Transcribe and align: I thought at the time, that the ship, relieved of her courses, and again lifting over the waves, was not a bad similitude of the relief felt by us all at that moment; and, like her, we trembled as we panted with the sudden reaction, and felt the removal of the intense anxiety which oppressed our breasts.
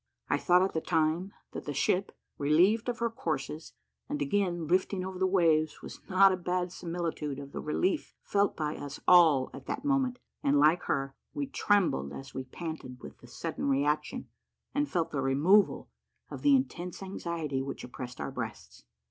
I 0.31 0.39
thought 0.39 0.63
at 0.63 0.73
the 0.73 0.81
time, 0.81 1.31
that 1.51 1.65
the 1.65 1.75
ship, 1.75 2.11
relieved 2.39 2.89
of 2.89 2.97
her 2.97 3.09
courses, 3.11 3.73
and 4.09 4.19
again 4.19 4.65
lifting 4.67 5.05
over 5.05 5.19
the 5.19 5.27
waves, 5.27 5.83
was 5.83 6.01
not 6.09 6.31
a 6.31 6.37
bad 6.37 6.71
similitude 6.71 7.37
of 7.37 7.51
the 7.51 7.59
relief 7.61 8.15
felt 8.23 8.57
by 8.57 8.75
us 8.77 8.99
all 9.07 9.51
at 9.53 9.67
that 9.67 9.85
moment; 9.85 10.17
and, 10.41 10.59
like 10.59 10.81
her, 10.85 11.13
we 11.35 11.45
trembled 11.45 12.13
as 12.13 12.33
we 12.33 12.45
panted 12.45 12.99
with 12.99 13.19
the 13.19 13.27
sudden 13.27 13.69
reaction, 13.69 14.27
and 14.73 14.89
felt 14.89 15.11
the 15.11 15.21
removal 15.21 15.87
of 16.31 16.41
the 16.41 16.55
intense 16.55 17.03
anxiety 17.03 17.61
which 17.61 17.83
oppressed 17.83 18.19
our 18.19 18.31
breasts. 18.31 18.85